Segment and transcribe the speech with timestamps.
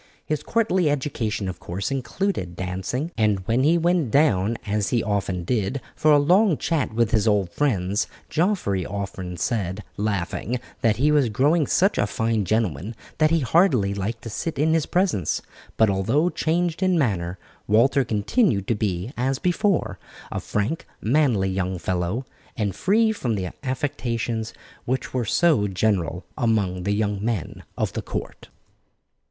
[0.25, 5.43] His courtly education, of course, included dancing, and when he went down, as he often
[5.43, 11.11] did, for a long chat with his old friends, Geoffrey often said, laughing, that he
[11.11, 15.43] was growing such a fine gentleman that he hardly liked to sit in his presence;
[15.77, 17.37] but although changed in manner,
[17.67, 19.99] Walter continued to be, as before,
[20.31, 22.25] a frank, manly young fellow,
[22.57, 24.51] and free from the affectations
[24.85, 28.47] which were so general among the young men of the court.